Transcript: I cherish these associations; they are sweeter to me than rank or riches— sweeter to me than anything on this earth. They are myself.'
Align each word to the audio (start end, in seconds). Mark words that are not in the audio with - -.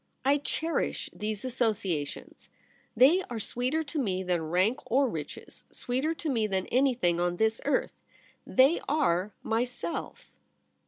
I 0.25 0.39
cherish 0.39 1.11
these 1.13 1.45
associations; 1.45 2.49
they 2.97 3.21
are 3.29 3.39
sweeter 3.39 3.83
to 3.83 3.99
me 3.99 4.23
than 4.23 4.41
rank 4.49 4.79
or 4.91 5.07
riches— 5.07 5.63
sweeter 5.69 6.15
to 6.15 6.27
me 6.27 6.47
than 6.47 6.65
anything 6.71 7.19
on 7.19 7.37
this 7.37 7.61
earth. 7.65 7.93
They 8.43 8.81
are 8.89 9.35
myself.' 9.43 10.31